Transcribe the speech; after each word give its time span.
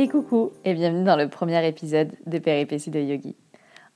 Et 0.00 0.08
coucou 0.08 0.52
et 0.64 0.72
bienvenue 0.72 1.04
dans 1.04 1.16
le 1.16 1.28
premier 1.28 1.68
épisode 1.68 2.12
de 2.24 2.38
Péripéties 2.38 2.90
de 2.90 3.00
Yogi. 3.00 3.36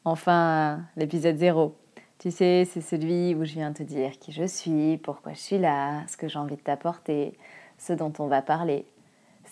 Enfin, 0.05 0.83
l'épisode 0.97 1.39
0. 1.39 1.75
Tu 2.19 2.31
sais, 2.31 2.67
c'est 2.71 2.83
celui 2.83 3.35
où 3.35 3.47
je 3.47 3.55
viens 3.55 3.73
te 3.73 3.83
dire 3.83 4.11
qui 4.19 4.31
je 4.31 4.45
suis, 4.45 4.99
pourquoi 4.99 5.33
je 5.33 5.39
suis 5.39 5.57
là, 5.57 6.07
ce 6.07 6.19
que 6.19 6.29
j'ai 6.29 6.39
envie 6.39 6.57
de 6.57 6.61
t'apporter, 6.61 7.33
ce 7.79 7.95
dont 7.95 8.13
on 8.19 8.27
va 8.27 8.43
parler. 8.43 8.85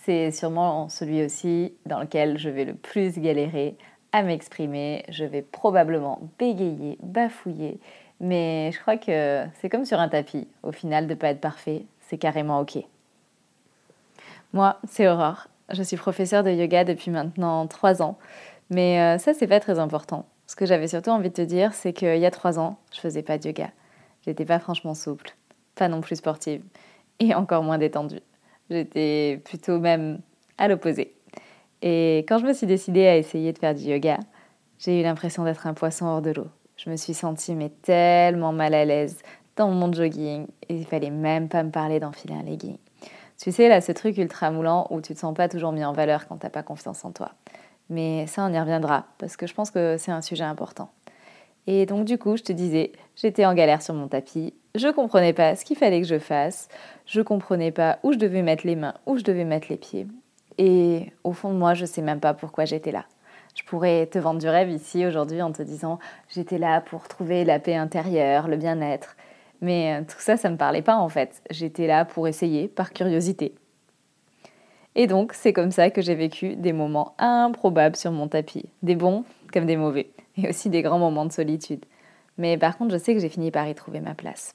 C'est 0.04 0.30
sûrement 0.30 0.90
celui 0.90 1.24
aussi 1.24 1.72
dans 1.86 2.00
lequel 2.00 2.36
je 2.36 2.50
vais 2.50 2.66
le 2.66 2.74
plus 2.74 3.18
galérer 3.18 3.78
à 4.12 4.22
m'exprimer. 4.22 5.06
Je 5.08 5.24
vais 5.24 5.40
probablement 5.40 6.20
bégayer, 6.38 6.98
bafouiller, 7.02 7.80
mais 8.20 8.72
je 8.72 8.78
crois 8.78 8.98
que 8.98 9.46
c'est 9.54 9.70
comme 9.70 9.86
sur 9.86 10.00
un 10.00 10.10
tapis. 10.10 10.46
Au 10.62 10.70
final, 10.70 11.06
de 11.06 11.14
ne 11.14 11.18
pas 11.18 11.28
être 11.28 11.40
parfait, 11.40 11.86
c'est 12.10 12.18
carrément 12.18 12.60
OK. 12.60 12.76
Moi, 14.52 14.76
c'est 14.86 15.08
Aurore 15.08 15.46
je 15.72 15.82
suis 15.82 15.96
professeure 15.96 16.42
de 16.42 16.50
yoga 16.50 16.84
depuis 16.84 17.10
maintenant 17.10 17.66
trois 17.66 18.02
ans, 18.02 18.18
mais 18.70 19.00
euh, 19.00 19.18
ça, 19.18 19.34
c'est 19.34 19.46
pas 19.46 19.60
très 19.60 19.78
important. 19.78 20.26
Ce 20.46 20.56
que 20.56 20.66
j'avais 20.66 20.88
surtout 20.88 21.10
envie 21.10 21.30
de 21.30 21.34
te 21.34 21.42
dire, 21.42 21.72
c'est 21.74 21.92
qu'il 21.92 22.18
y 22.18 22.26
a 22.26 22.30
trois 22.30 22.58
ans, 22.58 22.78
je 22.92 23.00
faisais 23.00 23.22
pas 23.22 23.38
de 23.38 23.48
yoga. 23.48 23.70
J'étais 24.24 24.44
pas 24.44 24.58
franchement 24.58 24.94
souple, 24.94 25.34
pas 25.74 25.88
non 25.88 26.00
plus 26.00 26.16
sportive, 26.16 26.62
et 27.18 27.34
encore 27.34 27.62
moins 27.62 27.78
détendue. 27.78 28.20
J'étais 28.70 29.40
plutôt 29.44 29.78
même 29.78 30.20
à 30.58 30.68
l'opposé. 30.68 31.14
Et 31.82 32.18
quand 32.28 32.38
je 32.38 32.46
me 32.46 32.52
suis 32.52 32.66
décidée 32.66 33.06
à 33.06 33.16
essayer 33.16 33.52
de 33.52 33.58
faire 33.58 33.74
du 33.74 33.82
yoga, 33.82 34.18
j'ai 34.78 35.00
eu 35.00 35.02
l'impression 35.02 35.44
d'être 35.44 35.66
un 35.66 35.74
poisson 35.74 36.06
hors 36.06 36.22
de 36.22 36.30
l'eau. 36.30 36.48
Je 36.76 36.90
me 36.90 36.96
suis 36.96 37.14
sentie 37.14 37.54
mais 37.54 37.70
tellement 37.82 38.52
mal 38.52 38.74
à 38.74 38.84
l'aise 38.84 39.18
dans 39.56 39.68
mon 39.68 39.92
jogging 39.92 40.46
et 40.68 40.76
il 40.76 40.86
fallait 40.86 41.10
même 41.10 41.48
pas 41.48 41.62
me 41.62 41.70
parler 41.70 42.00
d'enfiler 42.00 42.34
un 42.34 42.42
legging. 42.42 42.78
Tu 43.42 43.50
sais, 43.50 43.68
là, 43.68 43.80
ce 43.80 43.90
truc 43.90 44.18
ultra 44.18 44.52
moulant 44.52 44.86
où 44.90 45.00
tu 45.00 45.14
te 45.14 45.18
sens 45.18 45.34
pas 45.34 45.48
toujours 45.48 45.72
mis 45.72 45.84
en 45.84 45.92
valeur 45.92 46.28
quand 46.28 46.36
t'as 46.36 46.48
pas 46.48 46.62
confiance 46.62 47.04
en 47.04 47.10
toi. 47.10 47.32
Mais 47.90 48.28
ça, 48.28 48.44
on 48.44 48.52
y 48.54 48.60
reviendra, 48.60 49.06
parce 49.18 49.36
que 49.36 49.48
je 49.48 49.54
pense 49.54 49.72
que 49.72 49.96
c'est 49.98 50.12
un 50.12 50.22
sujet 50.22 50.44
important. 50.44 50.92
Et 51.66 51.84
donc, 51.84 52.04
du 52.04 52.18
coup, 52.18 52.36
je 52.36 52.44
te 52.44 52.52
disais, 52.52 52.92
j'étais 53.16 53.44
en 53.44 53.54
galère 53.54 53.82
sur 53.82 53.94
mon 53.94 54.06
tapis, 54.06 54.54
je 54.76 54.86
comprenais 54.86 55.32
pas 55.32 55.56
ce 55.56 55.64
qu'il 55.64 55.76
fallait 55.76 56.00
que 56.00 56.06
je 56.06 56.20
fasse, 56.20 56.68
je 57.04 57.20
comprenais 57.20 57.72
pas 57.72 57.98
où 58.04 58.12
je 58.12 58.18
devais 58.18 58.42
mettre 58.42 58.64
les 58.64 58.76
mains, 58.76 58.94
où 59.06 59.18
je 59.18 59.24
devais 59.24 59.44
mettre 59.44 59.66
les 59.70 59.76
pieds. 59.76 60.06
Et 60.58 61.12
au 61.24 61.32
fond 61.32 61.52
de 61.52 61.58
moi, 61.58 61.74
je 61.74 61.84
sais 61.84 62.00
même 62.00 62.20
pas 62.20 62.34
pourquoi 62.34 62.64
j'étais 62.64 62.92
là. 62.92 63.06
Je 63.56 63.64
pourrais 63.64 64.06
te 64.06 64.20
vendre 64.20 64.38
du 64.38 64.48
rêve 64.48 64.70
ici 64.70 65.04
aujourd'hui 65.04 65.42
en 65.42 65.50
te 65.50 65.62
disant 65.62 65.98
j'étais 66.28 66.58
là 66.58 66.80
pour 66.80 67.08
trouver 67.08 67.44
la 67.44 67.58
paix 67.58 67.74
intérieure, 67.74 68.46
le 68.46 68.56
bien-être. 68.56 69.16
Mais 69.62 69.94
euh, 69.94 70.04
tout 70.04 70.20
ça, 70.20 70.36
ça 70.36 70.48
ne 70.48 70.54
me 70.54 70.58
parlait 70.58 70.82
pas 70.82 70.96
en 70.96 71.08
fait. 71.08 71.42
J'étais 71.50 71.86
là 71.86 72.04
pour 72.04 72.28
essayer, 72.28 72.68
par 72.68 72.92
curiosité. 72.92 73.54
Et 74.94 75.06
donc, 75.06 75.32
c'est 75.32 75.54
comme 75.54 75.70
ça 75.70 75.88
que 75.88 76.02
j'ai 76.02 76.14
vécu 76.14 76.56
des 76.56 76.74
moments 76.74 77.14
improbables 77.18 77.96
sur 77.96 78.12
mon 78.12 78.28
tapis. 78.28 78.66
Des 78.82 78.96
bons 78.96 79.24
comme 79.52 79.64
des 79.64 79.76
mauvais. 79.76 80.10
Et 80.36 80.48
aussi 80.48 80.68
des 80.68 80.82
grands 80.82 80.98
moments 80.98 81.24
de 81.24 81.32
solitude. 81.32 81.84
Mais 82.36 82.58
par 82.58 82.76
contre, 82.76 82.92
je 82.92 82.98
sais 82.98 83.14
que 83.14 83.20
j'ai 83.20 83.28
fini 83.28 83.50
par 83.50 83.68
y 83.68 83.74
trouver 83.74 84.00
ma 84.00 84.14
place. 84.14 84.54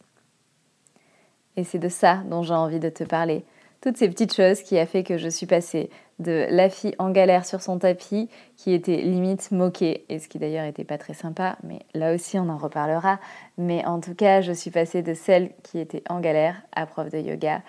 Et 1.55 1.63
c'est 1.63 1.79
de 1.79 1.89
ça 1.89 2.23
dont 2.29 2.43
j'ai 2.43 2.53
envie 2.53 2.79
de 2.79 2.89
te 2.89 3.03
parler 3.03 3.45
toutes 3.81 3.97
ces 3.97 4.09
petites 4.09 4.33
choses 4.33 4.61
qui 4.61 4.77
a 4.77 4.85
fait 4.85 5.03
que 5.03 5.17
je 5.17 5.27
suis 5.27 5.45
passée 5.45 5.89
de 6.19 6.47
la 6.49 6.69
fille 6.69 6.95
en 6.97 7.11
galère 7.11 7.45
sur 7.45 7.61
son 7.61 7.77
tapis 7.77 8.27
qui 8.55 8.73
était 8.73 8.97
limite 8.97 9.51
moquée 9.51 10.05
et 10.09 10.17
ce 10.19 10.27
qui 10.27 10.39
d'ailleurs 10.39 10.65
n'était 10.65 10.83
pas 10.83 10.97
très 10.97 11.13
sympa 11.13 11.57
mais 11.63 11.79
là 11.93 12.13
aussi 12.13 12.39
on 12.39 12.49
en 12.49 12.57
reparlera. 12.57 13.19
Mais 13.57 13.85
en 13.85 13.99
tout 13.99 14.15
cas 14.15 14.41
je 14.41 14.51
suis 14.51 14.71
passée 14.71 15.03
de 15.03 15.13
celle 15.13 15.51
qui 15.63 15.79
était 15.79 16.03
en 16.09 16.19
galère 16.19 16.61
à 16.75 16.85
prof 16.85 17.09
de 17.09 17.19
yoga. 17.19 17.61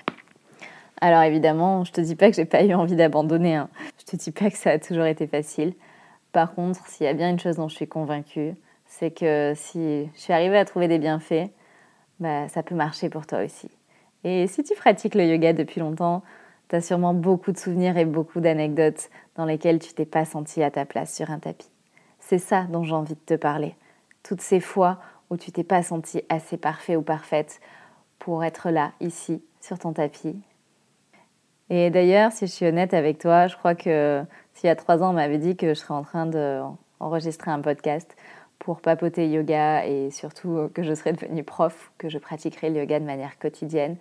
Alors 1.00 1.22
évidemment 1.22 1.84
je 1.84 1.92
te 1.92 2.00
dis 2.00 2.16
pas 2.16 2.30
que 2.30 2.36
j'ai 2.36 2.46
pas 2.46 2.64
eu 2.64 2.74
envie 2.74 2.96
d'abandonner 2.96 3.56
hein. 3.56 3.68
je 3.98 4.04
te 4.04 4.16
dis 4.16 4.30
pas 4.30 4.50
que 4.50 4.56
ça 4.56 4.70
a 4.70 4.78
toujours 4.78 5.04
été 5.04 5.26
facile. 5.26 5.74
Par 6.32 6.54
contre 6.54 6.86
s'il 6.86 7.04
y 7.04 7.08
a 7.08 7.14
bien 7.14 7.28
une 7.28 7.38
chose 7.38 7.56
dont 7.56 7.68
je 7.68 7.76
suis 7.76 7.88
convaincue 7.88 8.54
c'est 8.86 9.10
que 9.10 9.52
si 9.54 10.08
je 10.14 10.20
suis 10.20 10.32
arrivée 10.32 10.56
à 10.56 10.64
trouver 10.64 10.88
des 10.88 10.98
bienfaits 10.98 11.50
bah, 12.18 12.48
ça 12.48 12.62
peut 12.62 12.74
marcher 12.74 13.10
pour 13.10 13.26
toi 13.26 13.44
aussi 13.44 13.68
et 14.24 14.46
si 14.46 14.62
tu 14.62 14.74
pratiques 14.74 15.14
le 15.14 15.24
yoga 15.24 15.52
depuis 15.52 15.80
longtemps, 15.80 16.22
tu 16.68 16.76
as 16.76 16.80
sûrement 16.80 17.14
beaucoup 17.14 17.52
de 17.52 17.58
souvenirs 17.58 17.96
et 17.96 18.04
beaucoup 18.04 18.40
d'anecdotes 18.40 19.10
dans 19.36 19.44
lesquelles 19.44 19.78
tu 19.78 19.92
t'es 19.94 20.04
pas 20.04 20.24
senti 20.24 20.62
à 20.62 20.70
ta 20.70 20.84
place 20.84 21.14
sur 21.14 21.30
un 21.30 21.38
tapis. 21.38 21.70
C'est 22.18 22.38
ça 22.38 22.64
dont 22.64 22.82
j'ai 22.82 22.94
envie 22.94 23.14
de 23.14 23.20
te 23.24 23.34
parler. 23.34 23.74
Toutes 24.22 24.40
ces 24.40 24.60
fois 24.60 24.98
où 25.30 25.36
tu 25.36 25.52
t'es 25.52 25.64
pas 25.64 25.82
senti 25.82 26.22
assez 26.28 26.56
parfait 26.56 26.96
ou 26.96 27.02
parfaite 27.02 27.60
pour 28.18 28.44
être 28.44 28.70
là, 28.70 28.92
ici, 29.00 29.42
sur 29.60 29.78
ton 29.78 29.92
tapis. 29.92 30.40
Et 31.70 31.90
d'ailleurs, 31.90 32.32
si 32.32 32.46
je 32.46 32.52
suis 32.52 32.66
honnête 32.66 32.94
avec 32.94 33.18
toi, 33.18 33.46
je 33.46 33.56
crois 33.56 33.74
que 33.74 34.24
s'il 34.54 34.66
y 34.66 34.70
a 34.70 34.76
trois 34.76 35.02
ans, 35.02 35.10
on 35.10 35.14
m'avait 35.14 35.38
dit 35.38 35.56
que 35.56 35.68
je 35.68 35.74
serais 35.74 35.94
en 35.94 36.02
train 36.02 36.26
d'enregistrer 36.26 37.50
un 37.50 37.60
podcast, 37.60 38.16
pour 38.58 38.80
papoter 38.80 39.28
yoga 39.28 39.86
et 39.86 40.10
surtout 40.10 40.56
euh, 40.56 40.68
que 40.68 40.82
je 40.82 40.94
serais 40.94 41.12
devenue 41.12 41.44
prof, 41.44 41.92
que 41.98 42.08
je 42.08 42.18
pratiquerais 42.18 42.70
le 42.70 42.80
yoga 42.80 43.00
de 43.00 43.04
manière 43.04 43.38
quotidienne, 43.38 43.96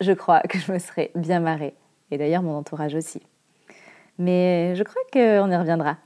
je 0.00 0.12
crois 0.12 0.40
que 0.40 0.58
je 0.58 0.72
me 0.72 0.78
serais 0.78 1.10
bien 1.14 1.40
marrée. 1.40 1.74
Et 2.10 2.18
d'ailleurs, 2.18 2.42
mon 2.42 2.56
entourage 2.56 2.94
aussi. 2.94 3.22
Mais 4.18 4.74
je 4.74 4.82
crois 4.82 5.02
qu'on 5.12 5.50
y 5.50 5.56
reviendra. 5.56 5.96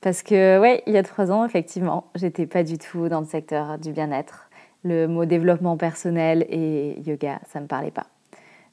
Parce 0.00 0.22
que, 0.22 0.58
ouais, 0.58 0.82
il 0.86 0.92
y 0.92 0.96
a 0.96 1.02
trois 1.02 1.30
ans, 1.32 1.44
effectivement, 1.44 2.10
j'étais 2.14 2.46
pas 2.46 2.62
du 2.62 2.78
tout 2.78 3.08
dans 3.08 3.20
le 3.20 3.26
secteur 3.26 3.78
du 3.78 3.92
bien-être. 3.92 4.48
Le 4.84 5.06
mot 5.06 5.24
développement 5.24 5.76
personnel 5.76 6.46
et 6.48 7.00
yoga, 7.00 7.40
ça 7.48 7.60
me 7.60 7.66
parlait 7.66 7.90
pas. 7.90 8.06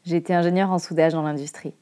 J'étais 0.06 0.34
ingénieure 0.34 0.72
en 0.72 0.78
soudage 0.78 1.14
dans 1.14 1.24
l'industrie. 1.24 1.74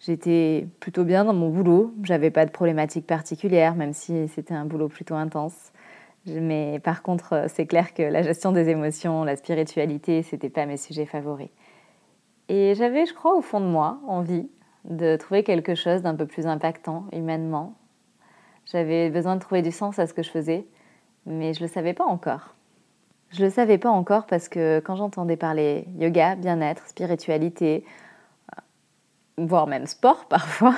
J'étais 0.00 0.68
plutôt 0.78 1.04
bien 1.04 1.24
dans 1.24 1.34
mon 1.34 1.48
boulot, 1.50 1.92
j'avais 2.04 2.30
pas 2.30 2.46
de 2.46 2.50
problématiques 2.50 3.06
particulières, 3.06 3.74
même 3.74 3.92
si 3.92 4.28
c'était 4.28 4.54
un 4.54 4.64
boulot 4.64 4.88
plutôt 4.88 5.14
intense. 5.14 5.72
Mais 6.26 6.80
par 6.80 7.02
contre, 7.02 7.46
c'est 7.48 7.66
clair 7.66 7.94
que 7.94 8.02
la 8.02 8.22
gestion 8.22 8.52
des 8.52 8.68
émotions, 8.68 9.24
la 9.24 9.34
spiritualité, 9.34 10.22
c'était 10.22 10.50
pas 10.50 10.66
mes 10.66 10.76
sujets 10.76 11.06
favoris. 11.06 11.48
Et 12.48 12.74
j'avais, 12.76 13.06
je 13.06 13.14
crois, 13.14 13.36
au 13.36 13.42
fond 13.42 13.60
de 13.60 13.66
moi, 13.66 13.98
envie 14.06 14.48
de 14.84 15.16
trouver 15.16 15.42
quelque 15.42 15.74
chose 15.74 16.02
d'un 16.02 16.14
peu 16.14 16.26
plus 16.26 16.46
impactant 16.46 17.06
humainement. 17.12 17.74
J'avais 18.66 19.10
besoin 19.10 19.34
de 19.34 19.40
trouver 19.40 19.62
du 19.62 19.72
sens 19.72 19.98
à 19.98 20.06
ce 20.06 20.14
que 20.14 20.22
je 20.22 20.30
faisais, 20.30 20.66
mais 21.26 21.54
je 21.54 21.60
le 21.60 21.66
savais 21.66 21.94
pas 21.94 22.04
encore. 22.04 22.54
Je 23.30 23.44
le 23.44 23.50
savais 23.50 23.76
pas 23.78 23.90
encore 23.90 24.26
parce 24.26 24.48
que 24.48 24.80
quand 24.80 24.96
j'entendais 24.96 25.36
parler 25.36 25.86
yoga, 25.98 26.36
bien-être, 26.36 26.86
spiritualité, 26.86 27.84
voire 29.38 29.66
même 29.66 29.86
sport 29.86 30.24
parfois, 30.28 30.74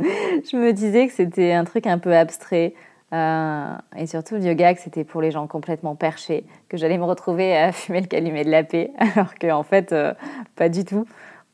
je 0.00 0.56
me 0.56 0.72
disais 0.72 1.06
que 1.06 1.12
c'était 1.12 1.52
un 1.52 1.64
truc 1.64 1.86
un 1.86 1.98
peu 1.98 2.14
abstrait. 2.14 2.74
Euh, 3.14 3.74
et 3.96 4.06
surtout 4.06 4.34
le 4.34 4.42
yoga, 4.42 4.74
que 4.74 4.80
c'était 4.80 5.04
pour 5.04 5.22
les 5.22 5.30
gens 5.30 5.46
complètement 5.46 5.94
perchés, 5.94 6.44
que 6.68 6.76
j'allais 6.76 6.98
me 6.98 7.04
retrouver 7.04 7.56
à 7.56 7.72
fumer 7.72 8.00
le 8.00 8.06
calumet 8.06 8.44
de 8.44 8.50
la 8.50 8.64
paix, 8.64 8.92
alors 8.98 9.34
qu'en 9.40 9.62
fait, 9.62 9.92
euh, 9.92 10.12
pas 10.56 10.68
du 10.68 10.84
tout. 10.84 11.06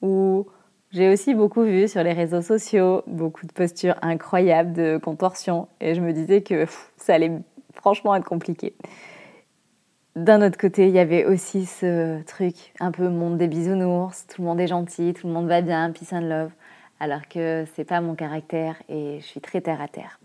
Ou 0.02 0.46
j'ai 0.90 1.08
aussi 1.08 1.34
beaucoup 1.34 1.62
vu 1.62 1.86
sur 1.86 2.02
les 2.02 2.12
réseaux 2.12 2.42
sociaux 2.42 3.02
beaucoup 3.06 3.46
de 3.46 3.52
postures 3.52 3.96
incroyables 4.02 4.72
de 4.72 4.98
contorsion, 4.98 5.68
et 5.80 5.94
je 5.94 6.00
me 6.00 6.12
disais 6.12 6.42
que 6.42 6.66
ça 6.96 7.14
allait 7.14 7.32
franchement 7.72 8.14
être 8.16 8.26
compliqué. 8.26 8.74
D'un 10.16 10.46
autre 10.46 10.56
côté, 10.56 10.86
il 10.86 10.94
y 10.94 11.00
avait 11.00 11.24
aussi 11.24 11.66
ce 11.66 12.22
truc 12.22 12.72
un 12.78 12.92
peu 12.92 13.08
monde 13.08 13.36
des 13.36 13.48
bisounours, 13.48 14.28
tout 14.28 14.42
le 14.42 14.46
monde 14.46 14.60
est 14.60 14.68
gentil, 14.68 15.12
tout 15.12 15.26
le 15.26 15.32
monde 15.32 15.48
va 15.48 15.60
bien, 15.60 15.90
peace 15.90 16.12
and 16.12 16.20
love, 16.20 16.52
alors 17.00 17.26
que 17.28 17.64
c'est 17.74 17.84
pas 17.84 18.00
mon 18.00 18.14
caractère 18.14 18.76
et 18.88 19.18
je 19.20 19.24
suis 19.24 19.40
très 19.40 19.60
terre 19.60 19.80
à 19.80 19.88
terre. 19.88 20.20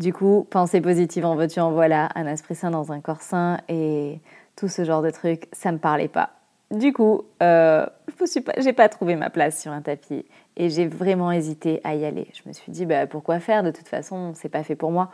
Du 0.00 0.12
coup, 0.12 0.44
pensée 0.50 0.80
positive 0.80 1.24
en 1.24 1.36
veux-tu 1.36 1.60
en 1.60 1.70
voilà, 1.70 2.08
un 2.16 2.26
esprit 2.26 2.56
sain 2.56 2.72
dans 2.72 2.90
un 2.90 3.00
corps 3.00 3.22
sain 3.22 3.60
et 3.68 4.18
tout 4.56 4.66
ce 4.66 4.84
genre 4.84 5.02
de 5.02 5.10
trucs, 5.10 5.46
ça 5.52 5.70
me 5.70 5.78
parlait 5.78 6.08
pas. 6.08 6.30
Du 6.72 6.92
coup, 6.92 7.22
euh, 7.44 7.86
je 8.18 8.64
n'ai 8.64 8.72
pas, 8.72 8.88
trouvé 8.88 9.14
ma 9.14 9.30
place 9.30 9.60
sur 9.62 9.70
un 9.70 9.82
tapis 9.82 10.24
et 10.56 10.68
j'ai 10.68 10.88
vraiment 10.88 11.30
hésité 11.30 11.80
à 11.84 11.94
y 11.94 12.04
aller. 12.04 12.26
Je 12.32 12.48
me 12.48 12.52
suis 12.52 12.72
dit, 12.72 12.86
bah, 12.86 13.06
pourquoi 13.06 13.38
faire? 13.38 13.62
De 13.62 13.70
toute 13.70 13.86
façon, 13.86 14.32
c'est 14.34 14.48
pas 14.48 14.64
fait 14.64 14.74
pour 14.74 14.90
moi. 14.90 15.12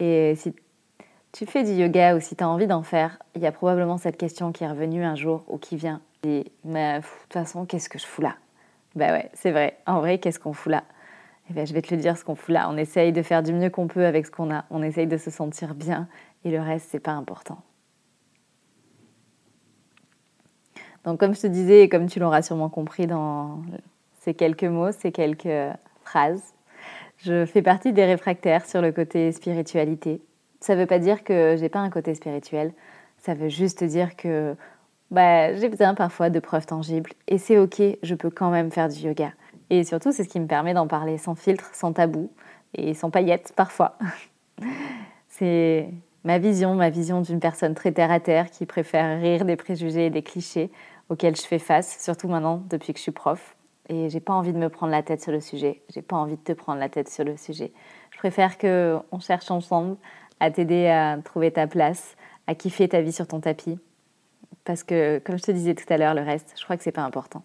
Et 0.00 0.34
si 0.34 0.52
tu 1.36 1.44
fais 1.44 1.64
du 1.64 1.72
yoga 1.72 2.16
ou 2.16 2.20
si 2.20 2.34
tu 2.34 2.42
as 2.42 2.48
envie 2.48 2.66
d'en 2.66 2.82
faire, 2.82 3.18
il 3.34 3.42
y 3.42 3.46
a 3.46 3.52
probablement 3.52 3.98
cette 3.98 4.16
question 4.16 4.52
qui 4.52 4.64
est 4.64 4.68
revenue 4.68 5.04
un 5.04 5.16
jour 5.16 5.44
ou 5.48 5.58
qui 5.58 5.76
vient. 5.76 6.00
Mais 6.64 6.98
de 6.98 7.02
toute 7.02 7.32
façon, 7.32 7.66
qu'est-ce 7.66 7.90
que 7.90 7.98
je 7.98 8.06
fous 8.06 8.22
là? 8.22 8.36
Bah 8.94 9.12
ouais, 9.12 9.30
c'est 9.34 9.50
vrai. 9.50 9.76
En 9.86 10.00
vrai, 10.00 10.16
qu'est-ce 10.18 10.40
qu'on 10.40 10.54
fout 10.54 10.72
là? 10.72 10.84
Eh 11.50 11.52
ben, 11.52 11.66
Je 11.66 11.74
vais 11.74 11.82
te 11.82 11.94
le 11.94 12.00
dire, 12.00 12.16
ce 12.16 12.24
qu'on 12.24 12.36
fout 12.36 12.54
là. 12.54 12.68
On 12.70 12.78
essaye 12.78 13.12
de 13.12 13.20
faire 13.20 13.42
du 13.42 13.52
mieux 13.52 13.68
qu'on 13.68 13.86
peut 13.86 14.06
avec 14.06 14.24
ce 14.24 14.30
qu'on 14.30 14.50
a. 14.50 14.64
On 14.70 14.82
essaye 14.82 15.06
de 15.06 15.18
se 15.18 15.30
sentir 15.30 15.74
bien. 15.74 16.08
Et 16.44 16.50
le 16.50 16.60
reste, 16.60 16.88
c'est 16.90 17.00
pas 17.00 17.12
important. 17.12 17.58
Donc, 21.04 21.20
comme 21.20 21.34
je 21.34 21.42
te 21.42 21.46
disais, 21.46 21.82
et 21.82 21.88
comme 21.90 22.06
tu 22.06 22.18
l'auras 22.18 22.40
sûrement 22.40 22.70
compris 22.70 23.06
dans 23.06 23.60
ces 24.20 24.32
quelques 24.32 24.64
mots, 24.64 24.90
ces 24.90 25.12
quelques 25.12 25.76
phrases, 26.02 26.54
je 27.18 27.44
fais 27.44 27.62
partie 27.62 27.92
des 27.92 28.06
réfractaires 28.06 28.64
sur 28.64 28.80
le 28.80 28.90
côté 28.90 29.32
spiritualité. 29.32 30.22
Ça 30.66 30.74
ne 30.74 30.80
veut 30.80 30.86
pas 30.86 30.98
dire 30.98 31.22
que 31.22 31.54
j'ai 31.56 31.68
pas 31.68 31.78
un 31.78 31.90
côté 31.90 32.12
spirituel. 32.16 32.72
Ça 33.18 33.34
veut 33.34 33.48
juste 33.48 33.84
dire 33.84 34.16
que 34.16 34.56
bah, 35.12 35.54
j'ai 35.54 35.68
besoin 35.68 35.94
parfois 35.94 36.28
de 36.28 36.40
preuves 36.40 36.66
tangibles. 36.66 37.12
Et 37.28 37.38
c'est 37.38 37.56
ok, 37.56 37.80
je 38.02 38.14
peux 38.16 38.30
quand 38.30 38.50
même 38.50 38.72
faire 38.72 38.88
du 38.88 38.98
yoga. 38.98 39.30
Et 39.70 39.84
surtout, 39.84 40.10
c'est 40.10 40.24
ce 40.24 40.28
qui 40.28 40.40
me 40.40 40.48
permet 40.48 40.74
d'en 40.74 40.88
parler 40.88 41.18
sans 41.18 41.36
filtre, 41.36 41.70
sans 41.72 41.92
tabou 41.92 42.32
et 42.74 42.94
sans 42.94 43.10
paillettes 43.10 43.52
parfois. 43.54 43.96
c'est 45.28 45.88
ma 46.24 46.40
vision, 46.40 46.74
ma 46.74 46.90
vision 46.90 47.20
d'une 47.20 47.38
personne 47.38 47.76
très 47.76 47.92
terre 47.92 48.10
à 48.10 48.18
terre 48.18 48.50
qui 48.50 48.66
préfère 48.66 49.20
rire 49.20 49.44
des 49.44 49.54
préjugés 49.54 50.06
et 50.06 50.10
des 50.10 50.22
clichés 50.22 50.72
auxquels 51.10 51.36
je 51.36 51.42
fais 51.42 51.60
face, 51.60 51.96
surtout 52.02 52.26
maintenant 52.26 52.60
depuis 52.68 52.92
que 52.92 52.98
je 52.98 53.04
suis 53.04 53.12
prof. 53.12 53.54
Et 53.88 54.10
j'ai 54.10 54.18
pas 54.18 54.32
envie 54.32 54.52
de 54.52 54.58
me 54.58 54.68
prendre 54.68 54.90
la 54.90 55.04
tête 55.04 55.22
sur 55.22 55.30
le 55.30 55.40
sujet. 55.40 55.84
J'ai 55.94 56.02
pas 56.02 56.16
envie 56.16 56.34
de 56.34 56.42
te 56.42 56.50
prendre 56.50 56.80
la 56.80 56.88
tête 56.88 57.08
sur 57.08 57.22
le 57.22 57.36
sujet. 57.36 57.72
Je 58.10 58.18
préfère 58.18 58.58
que 58.58 58.98
on 59.12 59.20
cherche 59.20 59.48
ensemble 59.52 59.96
à 60.40 60.50
t'aider 60.50 60.88
à 60.88 61.18
trouver 61.24 61.50
ta 61.50 61.66
place, 61.66 62.16
à 62.46 62.54
kiffer 62.54 62.88
ta 62.88 63.00
vie 63.00 63.12
sur 63.12 63.26
ton 63.26 63.40
tapis. 63.40 63.78
Parce 64.64 64.82
que, 64.82 65.20
comme 65.24 65.38
je 65.38 65.44
te 65.44 65.50
disais 65.52 65.74
tout 65.74 65.90
à 65.92 65.96
l'heure, 65.96 66.14
le 66.14 66.22
reste, 66.22 66.54
je 66.58 66.64
crois 66.64 66.76
que 66.76 66.82
c'est 66.82 66.92
pas 66.92 67.02
important. 67.02 67.42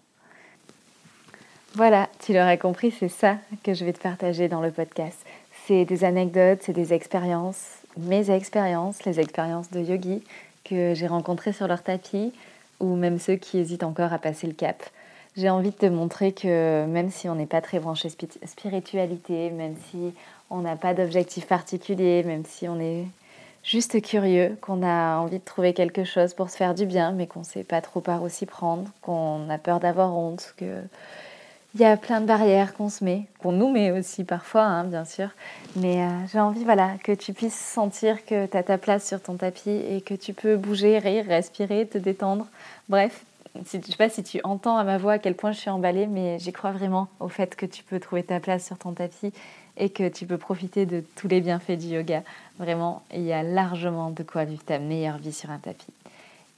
Voilà, 1.74 2.08
tu 2.18 2.34
l'aurais 2.34 2.58
compris, 2.58 2.90
c'est 2.90 3.08
ça 3.08 3.38
que 3.62 3.72
je 3.72 3.84
vais 3.84 3.92
te 3.92 4.00
partager 4.00 4.48
dans 4.48 4.60
le 4.60 4.70
podcast. 4.70 5.18
C'est 5.66 5.84
des 5.84 6.04
anecdotes, 6.04 6.58
c'est 6.62 6.72
des 6.74 6.92
expériences, 6.92 7.78
mes 7.96 8.30
expériences, 8.30 9.04
les 9.04 9.20
expériences 9.20 9.70
de 9.70 9.80
yogis 9.80 10.22
que 10.64 10.94
j'ai 10.94 11.06
rencontrées 11.06 11.52
sur 11.52 11.68
leur 11.68 11.82
tapis, 11.82 12.32
ou 12.80 12.94
même 12.96 13.18
ceux 13.18 13.36
qui 13.36 13.58
hésitent 13.58 13.84
encore 13.84 14.12
à 14.12 14.18
passer 14.18 14.46
le 14.46 14.52
cap. 14.52 14.82
J'ai 15.36 15.48
envie 15.48 15.70
de 15.70 15.76
te 15.76 15.86
montrer 15.86 16.32
que 16.32 16.84
même 16.86 17.10
si 17.10 17.28
on 17.28 17.34
n'est 17.34 17.46
pas 17.46 17.62
très 17.62 17.78
branché 17.78 18.10
spiritualité, 18.10 19.50
même 19.50 19.76
si 19.90 20.12
on 20.50 20.58
n'a 20.58 20.76
pas 20.76 20.92
d'objectif 20.92 21.46
particulier, 21.46 22.22
même 22.22 22.44
si 22.46 22.68
on 22.68 22.78
est 22.78 23.06
juste 23.64 24.02
curieux, 24.02 24.56
qu'on 24.60 24.82
a 24.82 25.16
envie 25.16 25.38
de 25.38 25.44
trouver 25.44 25.72
quelque 25.72 26.04
chose 26.04 26.34
pour 26.34 26.50
se 26.50 26.56
faire 26.56 26.74
du 26.74 26.84
bien, 26.84 27.12
mais 27.12 27.26
qu'on 27.26 27.40
ne 27.40 27.44
sait 27.44 27.64
pas 27.64 27.80
trop 27.80 28.00
par 28.00 28.22
où 28.22 28.28
s'y 28.28 28.44
prendre, 28.44 28.90
qu'on 29.00 29.48
a 29.48 29.56
peur 29.56 29.80
d'avoir 29.80 30.14
honte, 30.16 30.54
que 30.58 30.82
il 31.74 31.80
y 31.80 31.84
a 31.84 31.96
plein 31.96 32.20
de 32.20 32.26
barrières 32.26 32.74
qu'on 32.74 32.90
se 32.90 33.02
met, 33.02 33.22
qu'on 33.38 33.52
nous 33.52 33.70
met 33.70 33.90
aussi 33.92 34.24
parfois, 34.24 34.64
hein, 34.64 34.84
bien 34.84 35.06
sûr. 35.06 35.28
Mais 35.76 36.02
euh, 36.02 36.08
j'ai 36.30 36.38
envie 36.38 36.64
voilà, 36.64 36.90
que 37.02 37.12
tu 37.12 37.32
puisses 37.32 37.58
sentir 37.58 38.26
que 38.26 38.44
tu 38.44 38.56
as 38.58 38.62
ta 38.62 38.76
place 38.76 39.06
sur 39.06 39.22
ton 39.22 39.36
tapis 39.36 39.70
et 39.70 40.02
que 40.02 40.12
tu 40.12 40.34
peux 40.34 40.56
bouger, 40.56 40.98
rire, 40.98 41.24
respirer, 41.26 41.86
te 41.86 41.96
détendre. 41.96 42.46
Bref, 42.90 43.24
je 43.54 43.76
ne 43.76 43.82
sais 43.82 43.96
pas 43.96 44.08
si 44.08 44.22
tu 44.22 44.40
entends 44.44 44.76
à 44.76 44.84
ma 44.84 44.98
voix 44.98 45.12
à 45.12 45.18
quel 45.18 45.34
point 45.34 45.52
je 45.52 45.58
suis 45.58 45.70
emballée, 45.70 46.06
mais 46.06 46.38
j'y 46.38 46.52
crois 46.52 46.72
vraiment 46.72 47.08
au 47.20 47.28
fait 47.28 47.54
que 47.54 47.66
tu 47.66 47.82
peux 47.84 48.00
trouver 48.00 48.22
ta 48.22 48.40
place 48.40 48.66
sur 48.66 48.78
ton 48.78 48.92
tapis 48.92 49.32
et 49.76 49.90
que 49.90 50.08
tu 50.08 50.26
peux 50.26 50.38
profiter 50.38 50.86
de 50.86 51.04
tous 51.16 51.28
les 51.28 51.40
bienfaits 51.40 51.78
du 51.78 51.88
yoga. 51.88 52.22
Vraiment, 52.58 53.02
il 53.12 53.22
y 53.22 53.32
a 53.32 53.42
largement 53.42 54.10
de 54.10 54.22
quoi 54.22 54.44
vivre 54.44 54.64
ta 54.64 54.78
meilleure 54.78 55.18
vie 55.18 55.32
sur 55.32 55.50
un 55.50 55.58
tapis. 55.58 55.92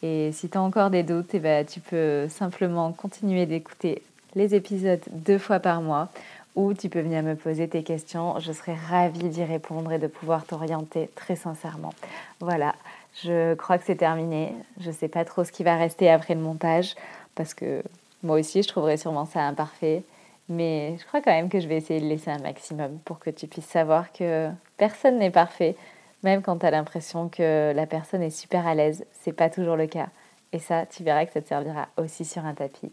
Et 0.02 0.32
si 0.32 0.48
tu 0.48 0.58
as 0.58 0.62
encore 0.62 0.90
des 0.90 1.02
doutes, 1.02 1.34
eh 1.34 1.38
ben, 1.38 1.64
tu 1.64 1.80
peux 1.80 2.28
simplement 2.28 2.92
continuer 2.92 3.46
d'écouter 3.46 4.02
les 4.34 4.54
épisodes 4.54 5.02
deux 5.10 5.38
fois 5.38 5.60
par 5.60 5.80
mois 5.80 6.08
ou 6.56 6.74
tu 6.74 6.88
peux 6.88 7.00
venir 7.00 7.22
me 7.22 7.34
poser 7.34 7.68
tes 7.68 7.82
questions. 7.82 8.38
Je 8.38 8.52
serai 8.52 8.74
ravie 8.74 9.28
d'y 9.28 9.44
répondre 9.44 9.92
et 9.92 9.98
de 9.98 10.06
pouvoir 10.06 10.44
t'orienter 10.44 11.08
très 11.14 11.36
sincèrement. 11.36 11.92
Voilà, 12.40 12.74
je 13.22 13.54
crois 13.54 13.78
que 13.78 13.84
c'est 13.84 13.96
terminé. 13.96 14.52
Je 14.80 14.88
ne 14.88 14.94
sais 14.94 15.08
pas 15.08 15.24
trop 15.24 15.44
ce 15.44 15.52
qui 15.52 15.62
va 15.62 15.76
rester 15.76 16.10
après 16.10 16.34
le 16.34 16.40
montage 16.40 16.94
parce 17.34 17.54
que 17.54 17.82
moi 18.22 18.38
aussi 18.38 18.62
je 18.62 18.68
trouverai 18.68 18.96
sûrement 18.96 19.26
ça 19.26 19.42
imparfait. 19.42 20.02
Mais 20.48 20.96
je 20.98 21.06
crois 21.06 21.22
quand 21.22 21.30
même 21.30 21.48
que 21.48 21.60
je 21.60 21.68
vais 21.68 21.76
essayer 21.76 22.00
de 22.00 22.06
laisser 22.06 22.30
un 22.30 22.38
maximum 22.38 22.98
pour 23.04 23.18
que 23.18 23.30
tu 23.30 23.46
puisses 23.46 23.64
savoir 23.64 24.12
que 24.12 24.50
personne 24.76 25.18
n'est 25.18 25.30
parfait, 25.30 25.74
même 26.22 26.42
quand 26.42 26.58
tu 26.58 26.66
as 26.66 26.70
l'impression 26.70 27.30
que 27.30 27.72
la 27.74 27.86
personne 27.86 28.20
est 28.20 28.28
super 28.28 28.66
à 28.66 28.74
l'aise. 28.74 29.06
C'est 29.12 29.32
pas 29.32 29.48
toujours 29.48 29.76
le 29.76 29.86
cas. 29.86 30.08
Et 30.52 30.58
ça, 30.58 30.84
tu 30.84 31.02
verras 31.02 31.24
que 31.24 31.32
ça 31.32 31.40
te 31.40 31.48
servira 31.48 31.88
aussi 31.96 32.26
sur 32.26 32.44
un 32.44 32.52
tapis 32.52 32.92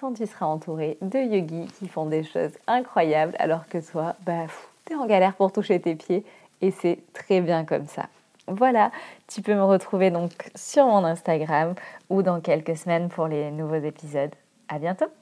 quand 0.00 0.14
tu 0.14 0.26
seras 0.26 0.46
entouré 0.46 0.96
de 1.02 1.18
yogis 1.18 1.68
qui 1.78 1.88
font 1.88 2.06
des 2.06 2.22
choses 2.22 2.52
incroyables 2.66 3.34
alors 3.38 3.66
que 3.66 3.78
toi, 3.78 4.14
bah, 4.24 4.46
tu 4.86 4.92
es 4.92 4.96
en 4.96 5.06
galère 5.06 5.34
pour 5.34 5.52
toucher 5.52 5.80
tes 5.80 5.96
pieds 5.96 6.24
et 6.60 6.70
c'est 6.70 6.98
très 7.12 7.40
bien 7.40 7.64
comme 7.64 7.86
ça. 7.86 8.08
Voilà, 8.48 8.90
tu 9.26 9.42
peux 9.42 9.54
me 9.54 9.62
retrouver 9.62 10.10
donc 10.10 10.50
sur 10.54 10.86
mon 10.86 11.04
Instagram 11.04 11.74
ou 12.08 12.22
dans 12.22 12.40
quelques 12.40 12.76
semaines 12.76 13.10
pour 13.10 13.28
les 13.28 13.50
nouveaux 13.50 13.74
épisodes. 13.74 14.34
À 14.68 14.78
bientôt! 14.78 15.17